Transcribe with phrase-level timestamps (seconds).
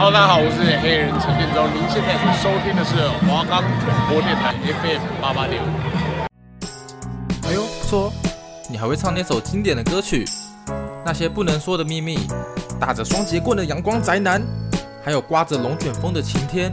[0.00, 1.66] Hello，大家好，我是黑人陈建州。
[1.74, 5.66] 您现在收听的是华冈广播电台 FM 八八点五。
[7.48, 8.12] 哎呦，不错，
[8.70, 10.24] 你还会唱那首经典的歌曲？
[11.04, 12.16] 那些不能说的秘密，
[12.78, 14.40] 打着双节棍的阳光宅男，
[15.04, 16.72] 还有刮着龙卷风的晴天。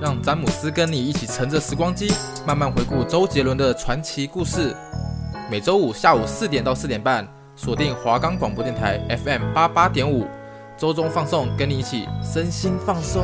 [0.00, 2.10] 让詹姆斯跟你一起乘着时光机，
[2.46, 4.74] 慢慢回顾周杰伦的传奇故事。
[5.50, 10.26] 每周五下午四点到四点半，锁定华冈广播电台 FM 八八点五。
[10.78, 13.20] 周中放送，跟你一起身心放松。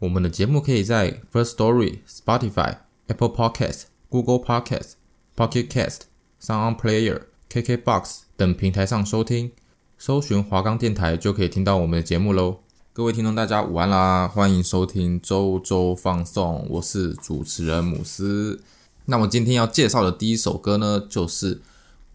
[0.00, 4.94] 我们的节目可以在 First Story、Spotify、Apple Podcast、Google Podcast、
[5.36, 6.00] Pocket Cast、
[6.42, 9.52] Sound Player、KKBox 等平台上收听，
[9.96, 12.56] 搜寻华冈电台就可以听到我们的节目喽。
[12.92, 14.26] 各位听众，大家午安啦！
[14.26, 18.60] 欢迎收听周周放送，我是主持人姆斯。
[19.04, 21.60] 那么今天要介绍的第一首歌呢，就是。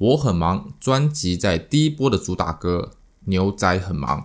[0.01, 2.93] 我很忙，专辑在第一波的主打歌
[3.25, 4.21] 《牛仔很忙》，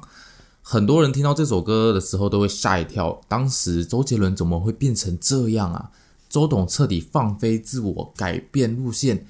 [0.63, 3.21] 很多人听到这首歌的时候都会吓一跳。
[3.29, 5.91] 当时周杰伦怎么会变成这样啊？
[6.31, 9.27] 周董彻底放飞自我，改变路线，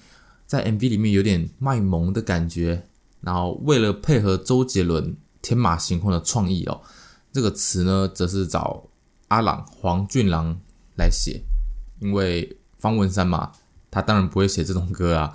[0.46, 2.86] 在 MV 里面有点卖萌的感觉。
[3.22, 6.80] 然后为了配合周杰伦天马行空的创意哦，
[7.32, 8.84] 这个词呢则是找
[9.26, 10.56] 阿朗黄俊郎
[10.96, 11.42] 来写，
[11.98, 13.50] 因为方文山嘛，
[13.90, 15.34] 他当然不会写这种歌啊。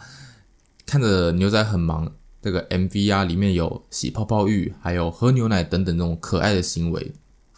[0.92, 2.12] 看着牛仔很忙，
[2.42, 7.14] 这个 MV 啊，里面有洗泡泡浴，还有喝牛奶等等这种可爱的行为，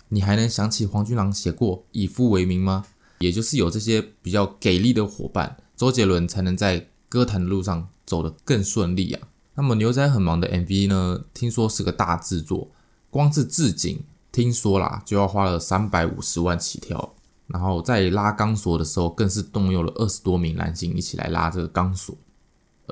[0.09, 2.86] 你还能想起黄俊郎写过以父为名吗？
[3.17, 9.28] 也就是有这些比较给力的伙伴，周杰伦才能在歌坛的路上走得更顺利啊。
[9.56, 12.70] 那么牛仔很忙的 MV 呢，听说是个大制作，
[13.09, 17.16] 光是置景听说啦就要花了三百五十万起跳，
[17.48, 22.16] 然后在拉钢索的时候，更是动用了二十多名男性一起来拉这个钢索。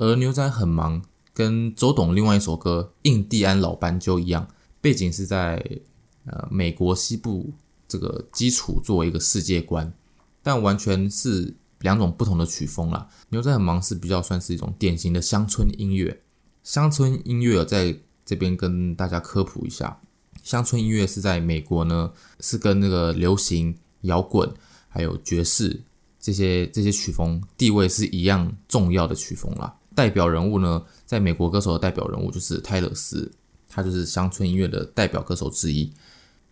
[0.02, 1.00] 而牛仔很忙，
[1.32, 4.48] 跟周董另外一首歌《印第安老斑鸠》一样，
[4.80, 5.64] 背景是在
[6.24, 7.52] 呃美国西部
[7.86, 9.92] 这个基础作为一个世界观，
[10.42, 13.06] 但完全是两种不同的曲风啦。
[13.28, 16.20] 牛仔很忙是比较算是一种典型的乡村音乐，
[16.64, 17.96] 乡村音乐在
[18.26, 20.00] 这边跟大家科普一下，
[20.42, 24.52] 乡村音乐是在美国呢，是跟那个流行摇滚
[24.88, 25.80] 还有爵士
[26.18, 29.72] 这些这些曲风地位是一样重要的曲风啦。
[29.94, 33.30] 代表人物呢，在美国歌手的代表人物就是泰勒斯，
[33.68, 35.92] 他就是乡村音乐的代表歌手之一。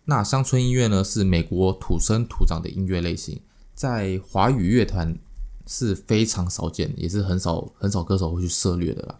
[0.05, 3.39] 那乡村音乐呢，是美国土生土长的音乐类型，
[3.75, 5.17] 在华语乐团
[5.67, 9.17] 是非常少见，也是很少很少歌手会去涉猎的啦。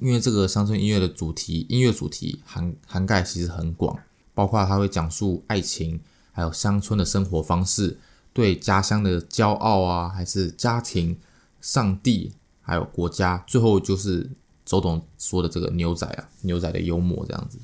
[0.00, 3.98] 因为这个乡村音乐的主题，音乐主题涵涵盖其实很广，
[4.32, 6.00] 包括它会讲述爱情，
[6.32, 7.98] 还有乡村的生活方式，
[8.32, 11.18] 对家乡的骄傲啊，还是家庭、
[11.60, 12.32] 上帝。
[12.70, 14.30] 还有国家，最后就是
[14.64, 17.58] 周董说的这个牛仔啊，牛仔的幽默这样子。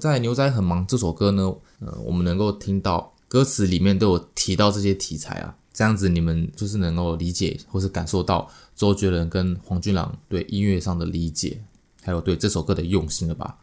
[0.00, 11.60] 在《牛仔很忙》这首歌呢，呃，我们能够听到歌词里面都有提到这些题材啊，这样子你们就是能够理解或是感受到周杰伦跟黄俊郎对音乐上的理解，
[12.02, 13.58] 还有对这首歌的用心了吧？《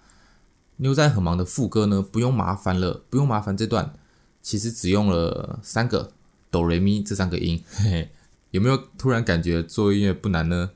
[0.77, 3.95] 牛仔很忙》的副歌呢，不用麻烦了，不用麻烦这段，
[4.43, 6.11] 其实只用了三个
[6.51, 8.09] 哆瑞咪这三个音，嘿嘿，
[8.51, 10.69] 有没有突然感觉做音乐不难呢？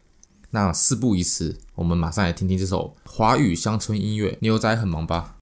[0.58, 5.37] 那事不宜迟，我们马上来听听这首华语乡村音乐《牛仔很忙》吧。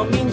[0.00, 0.29] 到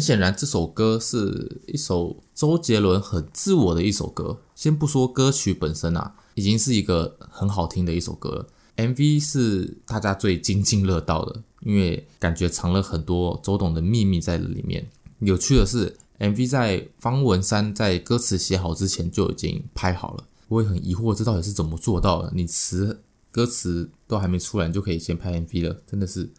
[0.00, 4.40] 很显然，这首歌是一首周杰伦很自我的一首歌。
[4.54, 8.48] 先不说歌曲本身啊，已经是一个很好听的一首歌。
[8.78, 14.88] MV 是大家最津津乐道的，因为感觉藏了很多周董的秘密在里面。
[15.18, 20.24] 有趣的是，MV 在方文山在歌词写好之前就已经拍好了。
[20.48, 22.32] 我也很疑惑，这到底是怎么做到的？
[22.34, 26.30] 你词歌词都还没出来，你就可以先拍 MV 了，真的是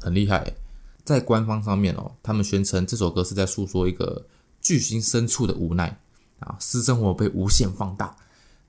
[0.00, 0.54] 很厉害。
[1.10, 4.24] 在官方上面哦，他们宣称这首歌是在诉说一个
[4.62, 5.98] 巨星深处的无奈
[6.38, 8.16] 啊，私生活被无限放大，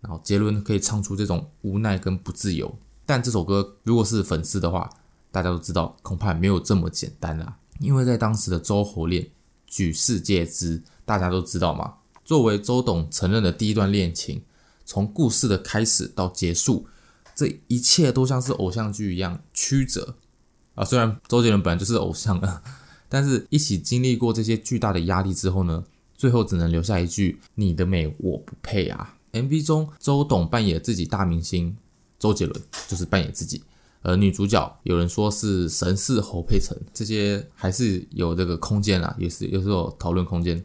[0.01, 2.75] 然后杰伦可以唱出这种无奈跟不自由。
[3.05, 4.89] 但这首歌如果是粉丝的话，
[5.31, 9.29] 大家都知道恐怕没有这么简单啦，因为在当时的周侯恋
[9.67, 11.93] 举世皆知，大家都知道嘛。
[12.25, 14.41] 作为周董承认的第一段恋情，
[14.83, 16.87] 从故事的开始到结束，
[17.35, 20.15] 这一切都像是偶像剧一样曲折。
[20.75, 22.61] 啊，虽然周杰伦本来就是偶像了，
[23.09, 25.83] 但是一起经历过这些巨大的压力之后呢，
[26.15, 29.17] 最后只能留下一句“你的美我不配啊”。
[29.33, 31.75] MV 中，周董扮演自己大明星
[32.19, 33.63] 周杰伦，就是扮演自己，
[34.01, 40.63] 而女主角有人说是神似侯佩岑，这些还是有这个空间啦，也是有时候讨论空间。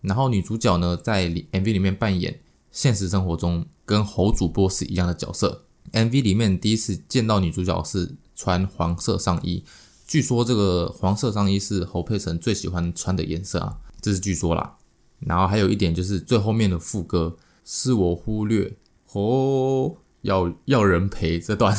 [0.00, 2.40] 然后女主角呢，在 MV 里面扮演
[2.70, 5.64] 现实生活中跟侯主播是一样的角色。
[5.92, 9.64] MV 里面第一次见到女主角是穿黄色上衣，
[10.06, 14.76] 据说这个黄色上衣是侯佩岑最喜欢穿的颜色啊，这是据说啦。
[15.18, 18.76] 然后还有一点就是最后面的副歌是我忽略
[19.10, 21.76] 哦，要要人陪这段，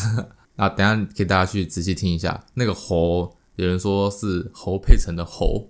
[0.58, 2.44] 那 等下给大家去仔细听一下。
[2.56, 5.70] 那个侯有人说是侯佩岑的侯，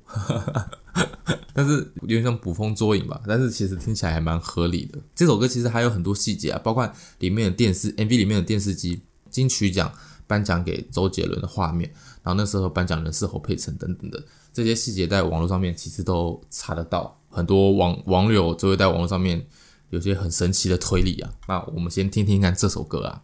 [1.54, 3.22] 但是有点像捕风捉影吧。
[3.28, 4.98] 但是其实听起来还蛮合理的。
[5.14, 9.94] 这首歌其实还有很多细节啊，包括里面的电视 MV 里面的电视机金曲奖。
[10.30, 11.90] 颁奖给周杰伦的画面，
[12.22, 14.24] 然后那时候颁奖人是侯佩岑等等的
[14.54, 19.44] 这些细节，在网络上面其实都查得到，很多网网友就会在网络上面
[19.90, 21.34] 有些很神奇的推理啊。
[21.48, 23.24] 那我们先听听看这首歌啊。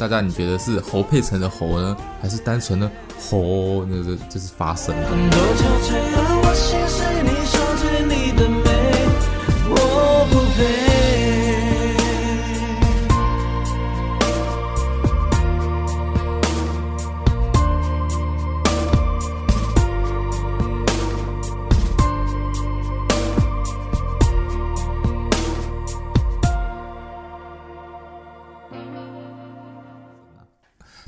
[0.00, 3.84] 大家你觉得是侯佩岑的侯呢，还是单纯的侯？
[3.84, 4.94] 那个这是发声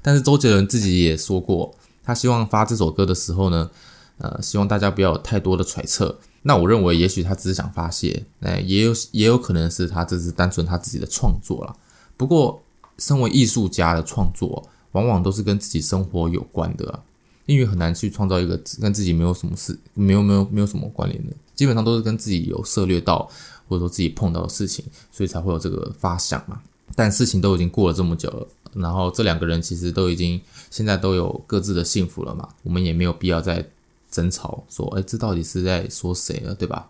[0.03, 3.71] 但是周杰伦自己也说过，他希望发这首歌的时候呢，
[4.19, 6.19] 呃，希望大家不要有太多的揣测。
[6.43, 11.77] 那我认为，也许他只是想发泄，哎，也有也有可能是他这是单纯他自己的创作啦。
[12.17, 12.61] 不过，
[12.99, 17.01] 身为艺术家的创作，往往都是跟自己生活有关的啊，
[17.47, 23.31] 因为很难去创造一个跟自己没有什么事、没有没有没有什么关联的，基本上都是跟自己有涉猎到
[23.69, 26.61] 或者说自己碰到的事情，所以才会有这个发想嘛。
[26.95, 28.47] 但事情都已经过了这么久了。
[28.75, 33.69] 然后这两个人其实都已经现在都有各自的幸福了嘛，我们也没有必要再
[34.11, 36.89] 争吵说，哎，这到底是在说谁了，对吧？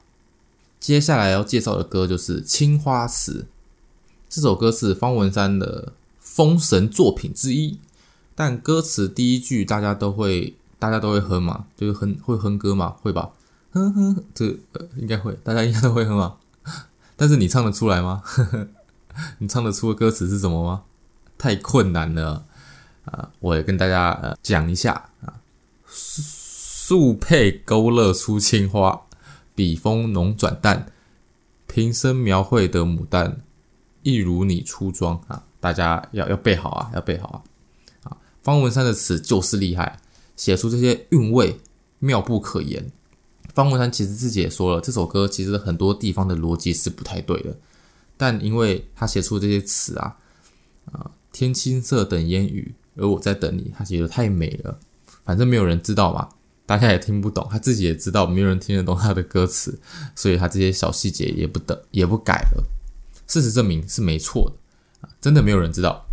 [0.79, 3.43] 接下来要介绍的歌就是《青花瓷》，
[4.29, 7.79] 这首歌是方文山的封神作品之一，
[8.35, 13.31] 但歌词第一句大家都会大家都会哼嘛，就是哼会哼歌嘛，会吧？
[13.73, 16.37] 哼哼，这呃应该会，大家应该都会哼嘛。
[17.17, 18.23] 但是你唱得出来吗？
[19.39, 20.85] 你唱得出的歌词是什么吗？
[21.39, 22.47] 太困难了
[23.05, 23.31] 啊！
[23.41, 25.41] 我也跟大家呃讲一下啊，
[25.87, 29.07] 素配勾勒出青花，
[29.55, 30.87] 笔锋浓转淡，
[31.67, 33.41] 平生描绘的牡丹，
[34.03, 35.45] 一如你初妆啊！
[35.59, 38.11] 大家要要背好啊，要背好啊！
[38.11, 39.99] 啊，方文山的词就是厉害，
[40.37, 41.61] 写出这些韵味
[41.99, 42.93] 妙不可言。
[43.55, 47.57] 方文山其实自己也说了，这首歌其实很多地方的逻辑是不太对的，
[48.23, 50.17] 但因为他写出这些词啊，
[50.93, 51.11] 啊。
[51.33, 53.73] 天青色等烟雨，而我在等你。
[53.77, 54.79] 他写的太美了，
[55.25, 56.29] 反正没有人知道嘛，
[56.65, 57.45] 大家也听不懂。
[57.51, 59.77] 他自己也知道，没有人听得懂他的歌词，
[60.15, 62.63] 所以他这些小细节也不等也不改了。
[63.27, 64.57] 事实证明是没错的
[65.01, 66.07] 啊，真的没有人知道。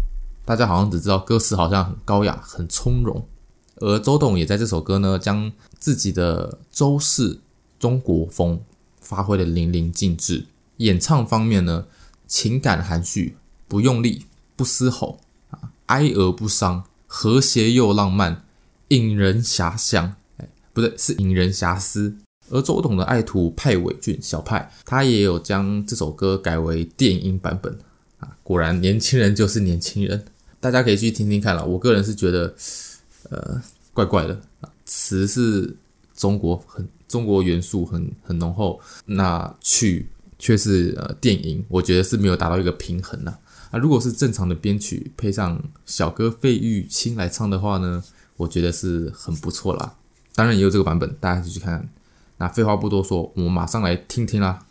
[0.45, 3.27] 大家好像只知道歌词好像很高雅、很从容，
[3.75, 7.39] 而周董也在这首歌呢，将自己的周氏
[7.77, 8.59] 中国风
[8.99, 10.47] 发挥得淋漓尽致。
[10.77, 11.85] 演唱方面呢，
[12.29, 13.35] 情感含蓄，
[13.67, 14.23] 不用力。
[14.55, 15.21] 不嘶吼
[15.51, 18.43] 啊，哀而不伤，和谐又浪漫，
[18.89, 20.15] 引人遐想。
[20.35, 22.17] 哎，不对，是引人遐思。
[22.49, 27.73] 而周董的爱徒派伟俊小派，他也有将这首歌改为电音版本
[28.19, 28.35] 啊。
[28.43, 30.25] 果然，年轻人就是年轻人，
[30.59, 31.65] 大家可以去听听看了。
[31.65, 32.53] 我个人是觉得，
[33.29, 33.61] 呃，
[33.93, 34.69] 怪怪的啊。
[34.85, 35.73] 词是
[36.17, 40.09] 中国很中国元素很很浓厚，那曲
[40.39, 43.37] 却是呃电影，我觉得是没有达到一个平衡呐。
[43.69, 48.03] 啊，如果是正常的编曲配上小哥费玉清来唱的话呢，
[48.37, 49.93] 我觉得是很不错啦。
[50.33, 51.87] 当然也有这个版本，大家继续看看。
[52.37, 54.65] 那废话不多说，我们马上来听听啦。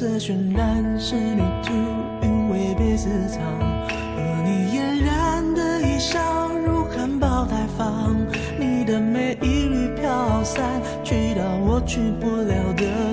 [0.00, 1.74] 色渲染，仕女图，
[2.22, 3.42] 韵味被私藏。
[3.86, 6.18] 和你嫣然的一笑，
[6.64, 8.16] 如含苞待放。
[8.58, 10.64] 你的美一缕飘散。
[11.04, 13.09] 去到我去不了的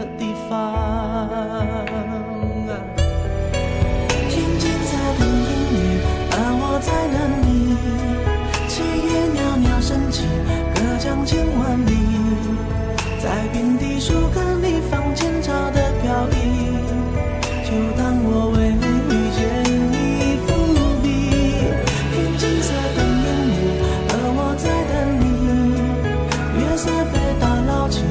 [26.78, 28.04] 色被打捞起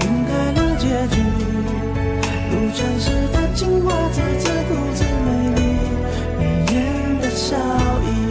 [0.00, 1.20] 晕开了结局。
[2.50, 5.60] 如传世的青花瓷自顾自美丽
[6.38, 6.42] 你
[6.74, 7.54] 眼带笑
[8.02, 8.23] 意。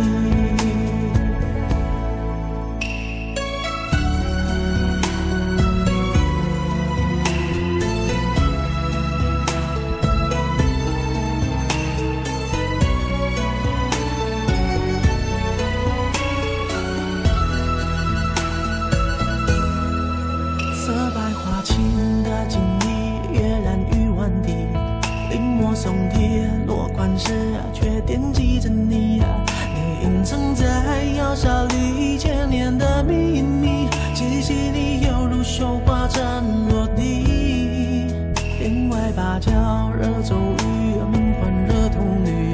[30.55, 36.23] 在窑下里千年的秘密，细细腻犹如绣花针
[36.69, 38.07] 落地。
[38.35, 39.51] 天外芭蕉
[39.97, 40.65] 惹骤雨，
[41.11, 42.53] 名唤惹铜绿。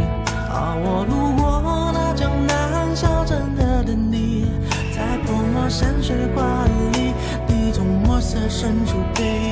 [0.49, 4.45] 啊，我路过那江南小镇的等你，
[4.95, 7.13] 在泼墨山水画里。
[7.47, 9.48] 你从墨色深处背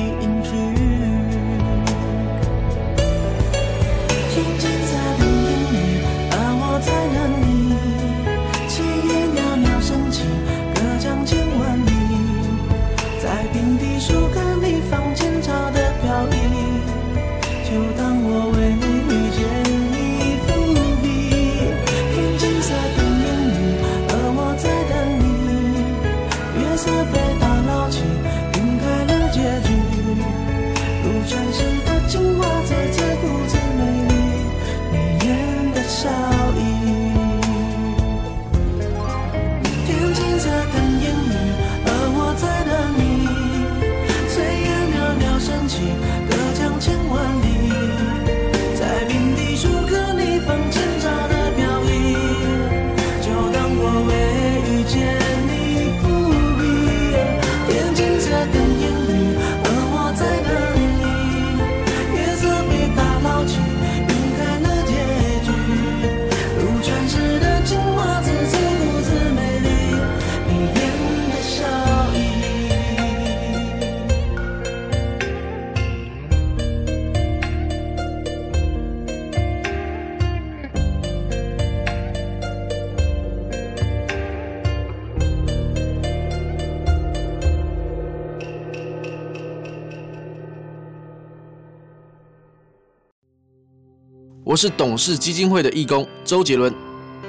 [94.48, 96.74] 我是董事基金会的义工周杰伦，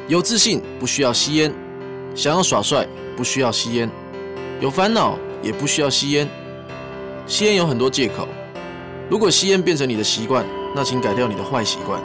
[0.07, 1.53] 有自信不需要吸烟，
[2.15, 3.91] 想要耍帅不需要吸烟，
[4.61, 6.25] 有烦恼也不需要吸烟。
[7.27, 8.25] 吸烟有很多借口，
[9.09, 12.01] 如果吸烟变成你的习惯，那请改掉你的坏习惯，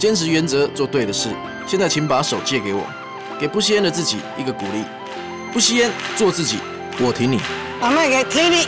[0.00, 1.28] 坚持原则，做对的事。
[1.64, 2.82] 现在请把手借给我，
[3.38, 4.82] 给不吸烟的自己一个鼓励。
[5.52, 6.58] 不吸烟，做自己，
[6.98, 7.38] 我挺你。
[7.80, 8.66] 我们也挺你。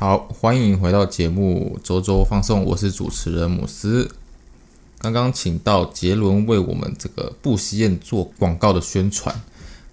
[0.00, 4.08] 好，欢迎回到节目周周放送，我是主持人姆斯。
[4.98, 9.42] 刚刚请到杰伦为我们这个不吸烟做广告的宣传，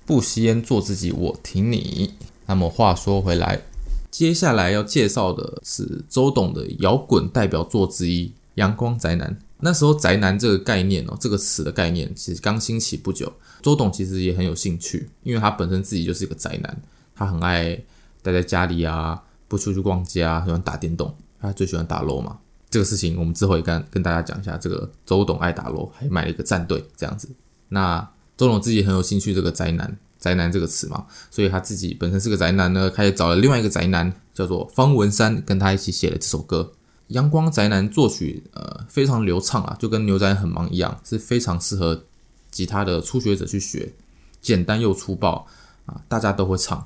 [0.05, 2.13] 不吸烟做自己，我挺你。
[2.45, 3.63] 那么话说回来，
[4.11, 9.31] 接下来要介绍的是周董的摇滚代表作之一《阳光宅男》。
[9.61, 13.33] 那时候“宅男”这个概念哦，这个词的概念其实刚兴起不久。
[13.63, 16.79] 周董其实也很有兴趣，因为他本身自己就是一个宅男，
[17.15, 17.75] 他很爱
[18.21, 22.37] 待在家里啊，不出去逛街啊，喜欢打电动，他最喜欢打 LO 嘛。
[22.69, 24.57] 这个事情我们之后也跟跟大家讲一下。
[24.57, 27.29] 这个周董爱打 LO，还买了一个战队这样子。
[27.69, 27.99] 那
[28.37, 29.97] 周董自己很有兴趣这个宅男。
[30.17, 36.71] 宅男这个词嘛，所以他自己本身是个宅男呢，他也找了另外一个宅男，叫做方文山，跟他一起写了这首歌
[37.09, 37.87] 《阳光宅男》。
[37.93, 42.05] 作曲呃非常流畅啊，就跟牛仔很忙一样，是非常适合
[42.49, 43.93] 吉他的初学者去学，
[44.41, 45.45] 简单又粗暴
[45.85, 46.83] 啊，大家都会唱，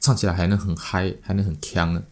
[0.00, 2.02] 唱起来还能很嗨，还能很锵呢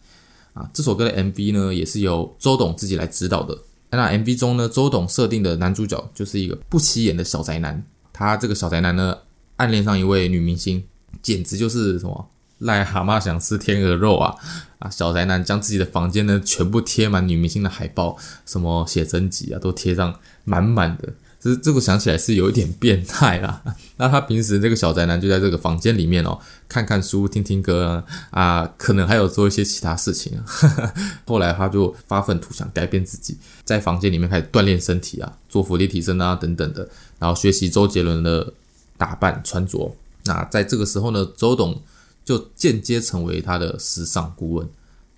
[0.53, 0.69] 啊！
[0.73, 3.57] 这首歌的 MV 呢，也是由周董自己来指导的。
[3.89, 9.17] 那 MV 中呢，周董设定的男主角就是一个不起眼的小宅男，他这个小宅男呢。
[9.59, 10.81] 暗恋上一位女明星，
[11.21, 12.29] 简直就是什么
[12.61, 14.33] 癞蛤蟆想吃天鹅肉啊！
[14.79, 21.13] 啊，小宅男将自己的房间呢全部贴满女明星的海报，什么写真集啊都贴上满满的。
[21.39, 23.63] 这这个想起来是有一点变态啦。
[23.97, 30.45] 那他平时这个小宅男就在这个房间里面哦，看看书、听听歌啊，可能还有做一些其他事情啊。
[31.25, 38.53] 后来他就发愤图想改变自己，在房间里面开始锻炼身体啊，做福利提升啊等等的，然后学习周杰伦的。
[38.99, 41.81] 打扮穿着，那在这个时候呢，周董
[42.25, 44.67] 就间接成为他的时尚顾问，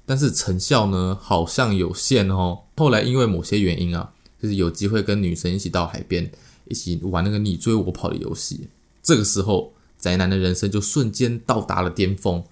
[0.05, 2.59] 但是成效呢好像有限哦。
[2.77, 6.31] 后来因为某些原因啊，就是有机会跟女生一起到海边，
[6.67, 8.67] 一起玩那个你追我跑的游戏。
[9.03, 12.43] 这个时候，宅男的人生就瞬间到达了巅峰，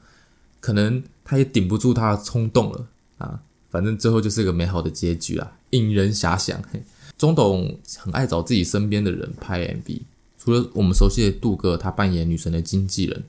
[0.59, 3.39] 可能他也顶不住他的冲动了啊。
[3.71, 6.61] 反正最后就是一个美好的结局啊，引人遐想。
[6.71, 6.81] 嘿，
[7.17, 10.01] 周董很爱找自己身边的人拍 MV。
[10.37, 13.23] 除了我们熟悉的杜哥，他扮演女神的经纪人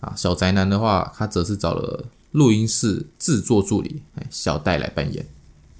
[0.00, 5.26] 啊，小宅男的话，他则是找了录音室制作助理哎小戴来扮演，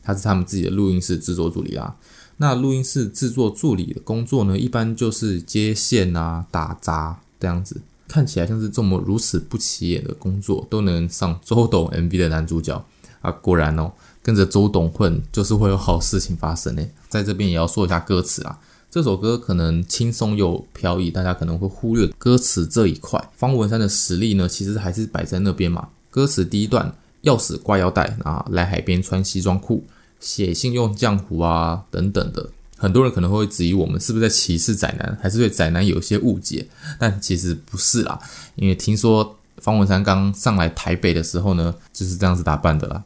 [0.03, 1.95] 他是他们自己的录音室制作助理啦。
[2.43, 12.83] 那录音室制作助理的工作呢，一般就是接线啊、打杂这样子，看起来像是这么如此不起眼的工作，都能上周董 MV 的男主角
[13.21, 16.83] 啊，果然哦，跟着周董混就是会有好事情发生呢。
[17.11, 18.59] 在这边也要说一下歌词啊。
[18.91, 23.23] 这首歌可能轻松又飘逸，大家可能会忽略歌词这一块。
[23.37, 25.91] 方文山的实力呢，其实还是摆在那边嘛。
[26.11, 26.93] 歌词第一段，
[27.25, 29.85] 钥匙挂腰带啊，来海边穿西装裤，
[30.21, 32.49] 写信用浆糊啊等等的。
[32.77, 36.67] 很多人可能会质疑我们是不是在歧视宅男，还是对宅男有些误解？
[36.99, 38.19] 但其实不是啦，
[38.55, 43.03] 因为听说方文山刚上来台北的时候呢，就是这样子打扮的啦。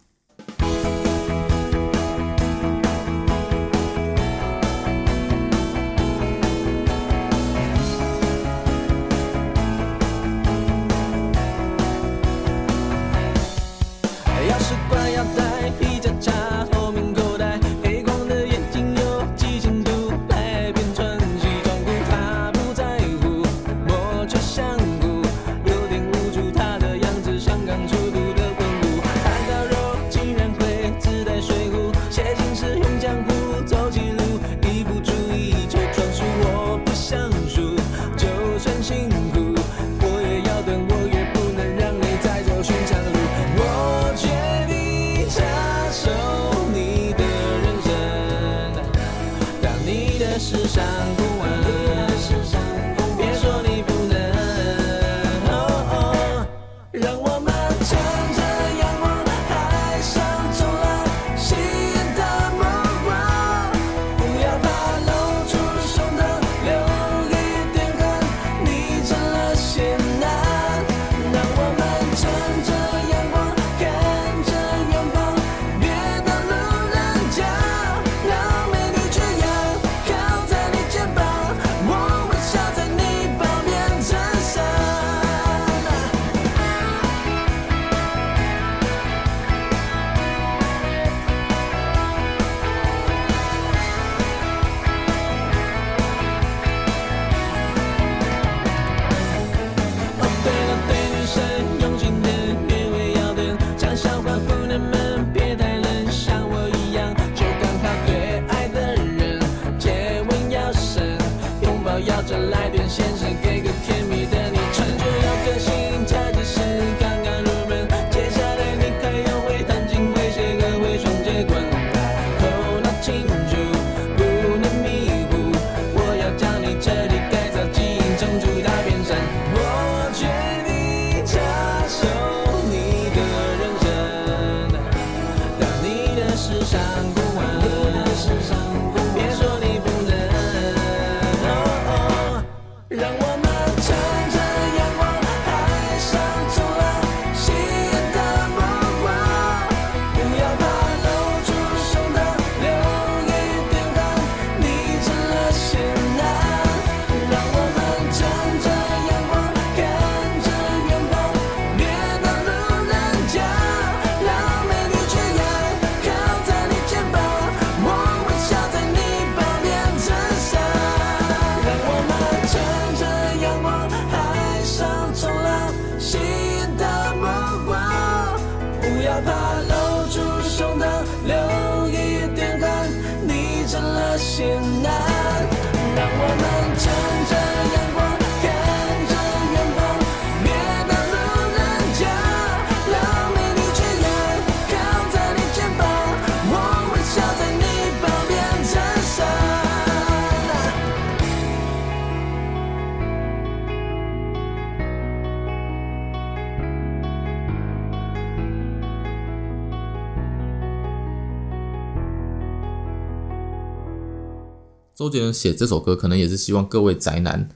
[215.04, 217.46] 周杰伦写这首歌，可能也是希望各位宅男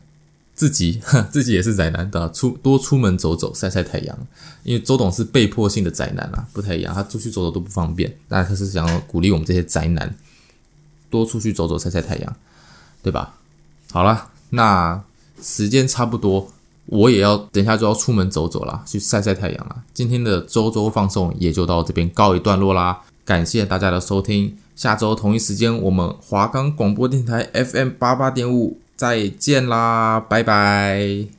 [0.55, 1.01] 自己
[1.33, 4.19] 自己也是宅男的，出多出门走走，晒晒太阳。
[4.65, 8.15] 因为周董是被迫性的宅男啊，不太一样，他出去走走都不方便。
[8.29, 10.15] 那他是想要鼓励我们这些宅男
[11.09, 12.37] 多出去走走，晒晒太阳，
[13.03, 13.35] 对吧？
[13.93, 15.03] 好了，那
[15.41, 16.53] 时间差不多，
[16.85, 19.85] 我也要等一下就要出门走走了，去晒晒太阳了。
[19.95, 24.55] 今天的周周放送也就到这边告一段落啦，感谢大家的收听。
[24.79, 31.38] 下周同一时间，我们华冈广播电台 FM 八八点五再见啦，拜拜。